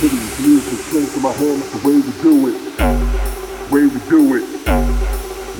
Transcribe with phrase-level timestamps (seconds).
[0.00, 2.56] Titties, music, strings in my hands, the way we do it.
[3.68, 4.46] Way we do it.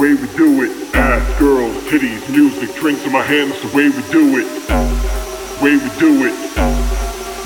[0.01, 0.73] Way we do it.
[0.97, 4.49] Ass, girls, titties, music, drinks in my hands, the way we do it.
[5.61, 6.33] Way we do it.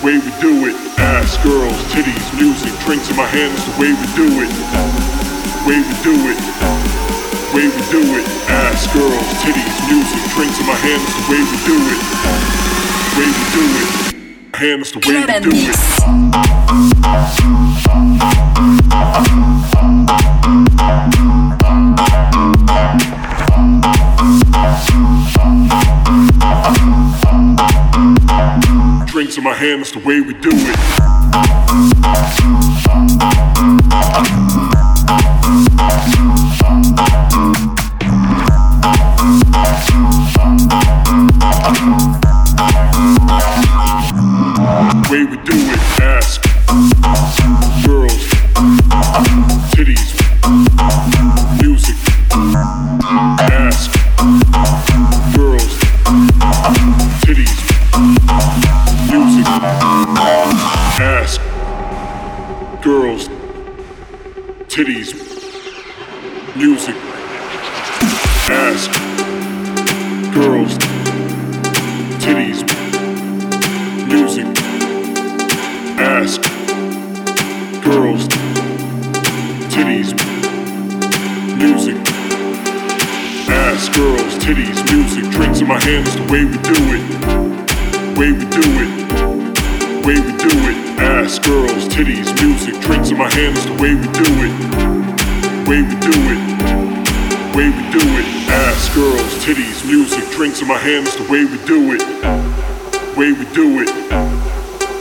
[0.06, 0.76] Way we do it.
[1.02, 4.54] Ass, girls, titties, music, drinks in my hands, the way we do it.
[5.66, 6.38] Way we do it.
[7.50, 8.26] Way we do it.
[8.46, 12.02] Ass, girls, titties, music, drinks in my hands, the way we do it.
[13.18, 14.14] Way we do it
[14.54, 16.53] hands the way we do it.
[29.06, 30.74] Drinks in my hands that's the way we do it.
[99.44, 102.02] Titties, music, drinks in my hands, the way we do it.
[103.16, 104.04] Way we do it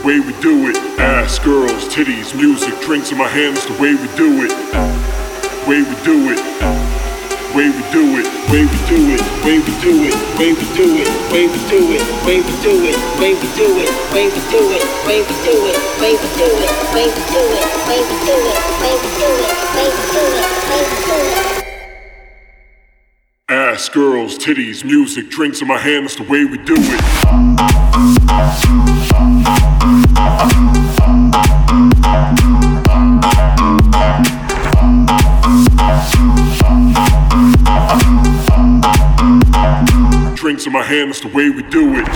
[0.04, 0.76] way we do it.
[1.00, 4.52] Ass, girls, titties, music, drinks in my hands, the way we do it.
[5.66, 6.40] Way we do it.
[7.56, 10.84] Way we do it, way we do it, way we do it, way we do
[10.98, 14.36] it, way we do it, way we do it, way we do it, way we
[14.44, 17.96] do it, way we do it, way we do it, way we do it, way
[17.96, 21.53] we do it, way we do it, way we do it, way we do it.
[23.50, 27.00] Ass, girls, titties, music, drinks in my hands, the way we do it.
[40.34, 42.08] Drinks in my hand, that's the way we do it.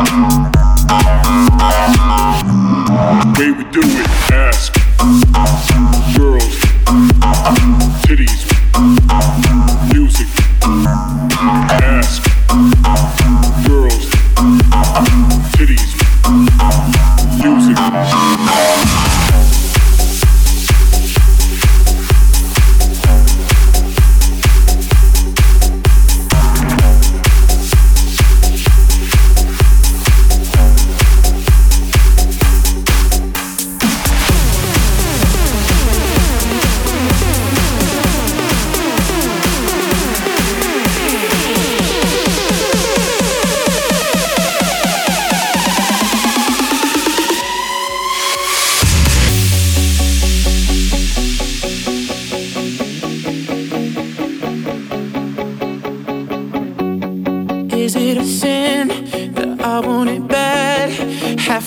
[0.00, 0.06] Way
[3.52, 4.72] we do it, ask.
[6.16, 6.56] Girls,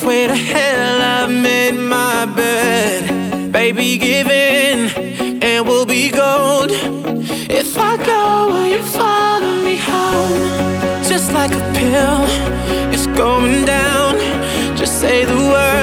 [0.04, 3.54] halfway to hell, I made my bed.
[3.54, 4.90] Baby, give in,
[5.42, 6.72] and we'll be gold.
[7.50, 11.04] If I go, will you follow me home?
[11.08, 12.26] Just like a pill,
[12.94, 14.16] it's going down.
[14.76, 15.83] Just say the word.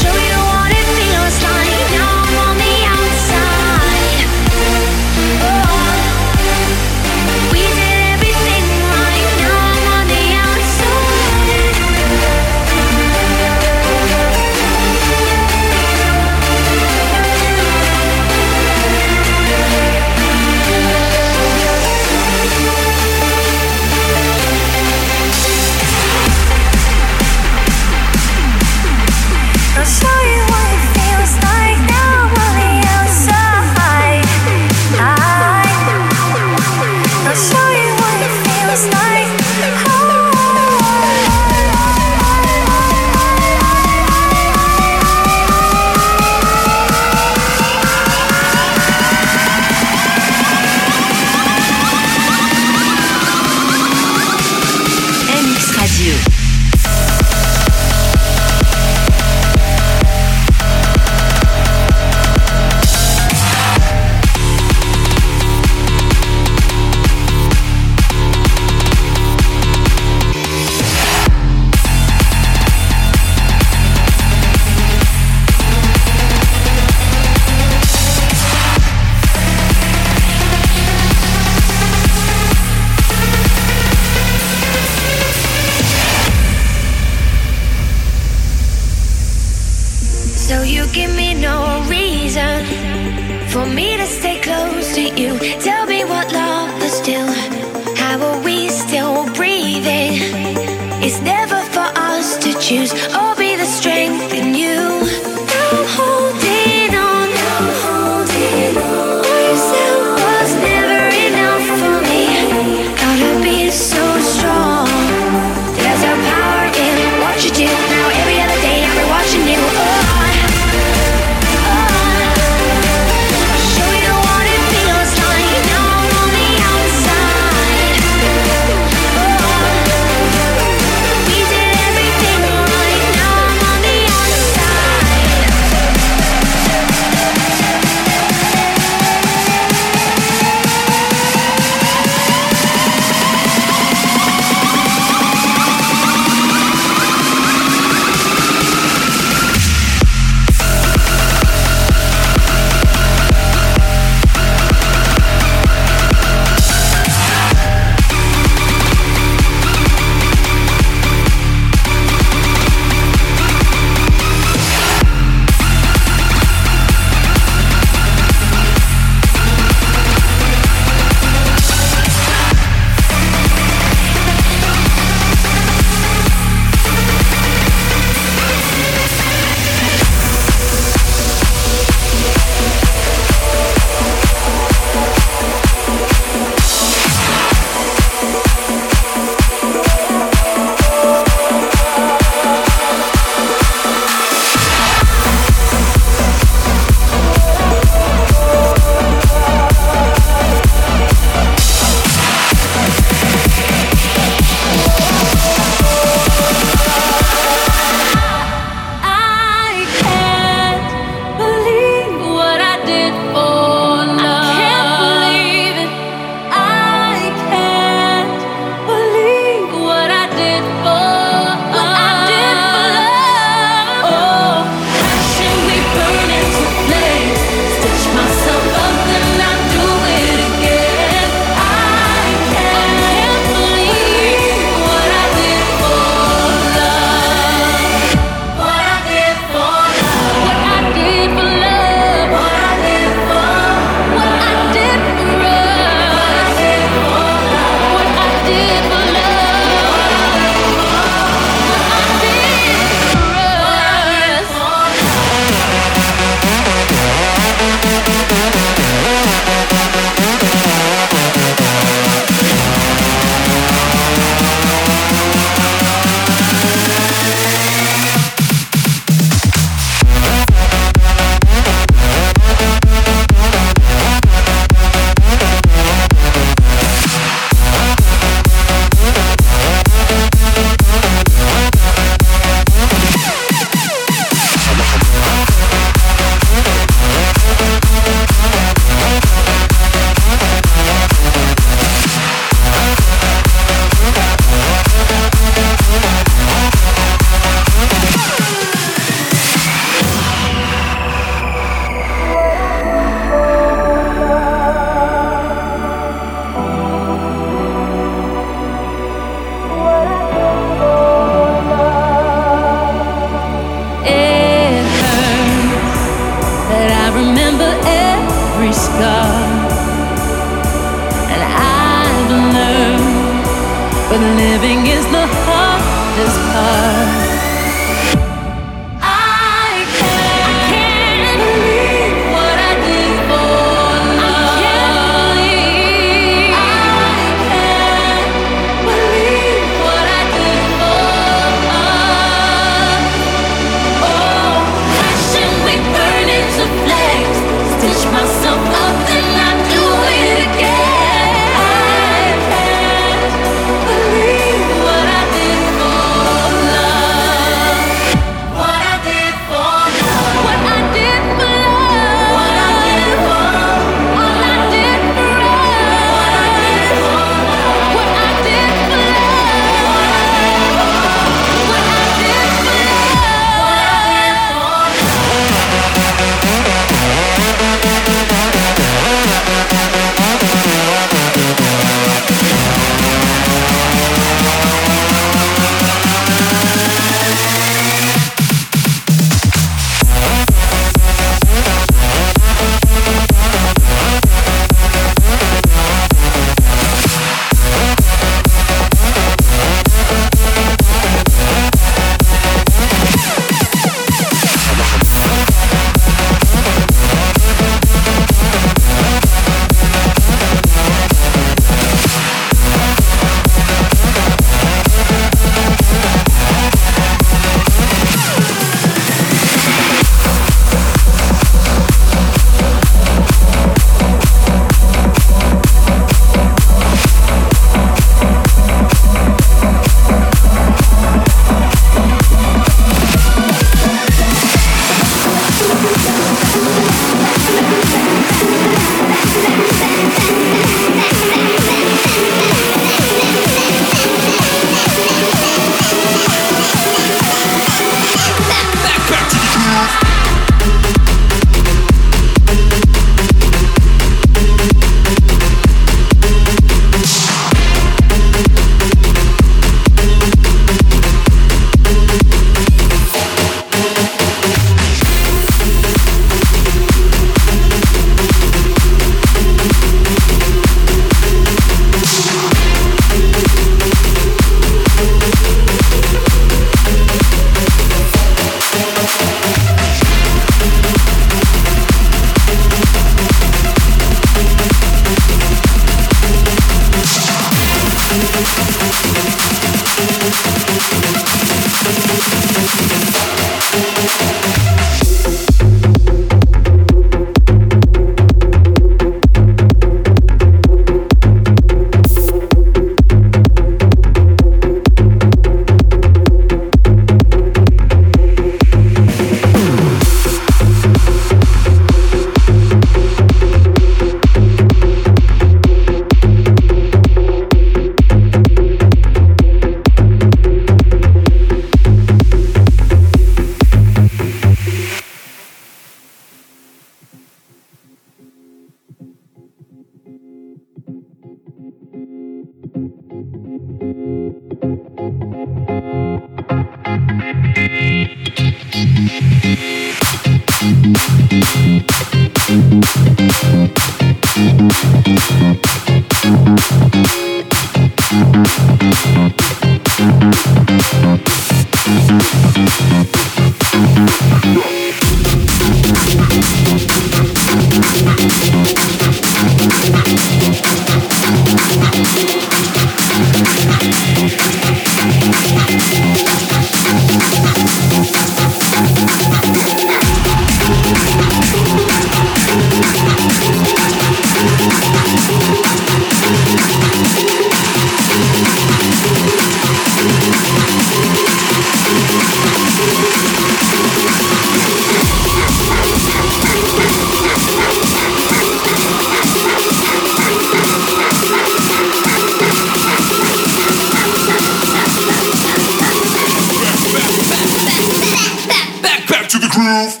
[599.61, 600.00] proof.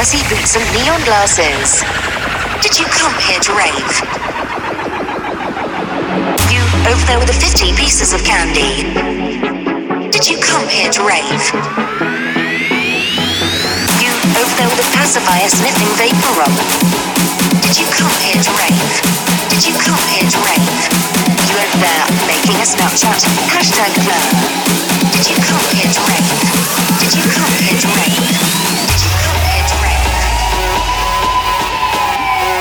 [0.00, 1.84] fuzzy boots and neon glasses.
[2.64, 3.92] Did you come here to rave?
[6.48, 8.88] You over there with the 50 pieces of candy.
[10.08, 11.44] Did you come here to rave?
[14.00, 14.08] You
[14.40, 16.56] over there with the pacifier sniffing vapor rub.
[17.60, 18.80] Did you come here to rave?
[19.52, 20.80] Did you come here to rave?
[21.44, 23.20] You over there making a Snapchat
[23.52, 24.24] hashtag blur.
[25.12, 26.28] Did you come here to rave?
[27.04, 28.89] Did you come here to rave?